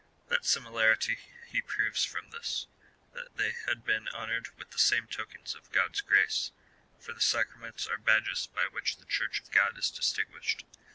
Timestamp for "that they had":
3.13-3.85